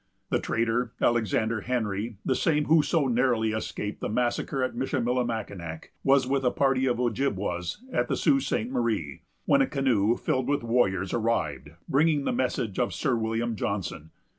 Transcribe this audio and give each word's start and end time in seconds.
The 0.31 0.39
trader, 0.39 0.93
Alexander 0.99 1.61
Henry, 1.61 2.17
the 2.25 2.33
same 2.33 2.65
who 2.65 2.81
so 2.81 3.05
narrowly 3.07 3.51
escaped 3.51 4.01
the 4.01 4.09
massacre 4.09 4.63
at 4.63 4.73
Michillimackinac, 4.75 5.91
was 6.03 6.25
with 6.25 6.43
a 6.43 6.49
party 6.49 6.87
of 6.87 6.99
Ojibwas 6.99 7.83
at 7.93 8.07
the 8.07 8.17
Sault 8.17 8.41
Ste. 8.41 8.71
Marie, 8.71 9.21
when 9.45 9.61
a 9.61 9.67
canoe, 9.67 10.17
filled 10.17 10.47
with 10.49 10.63
warriors, 10.63 11.13
arrived, 11.13 11.69
bringing 11.87 12.23
the 12.25 12.33
message 12.33 12.79
of 12.79 12.95
Sir 12.95 13.15
William 13.15 13.55
Johnson. 13.55 14.09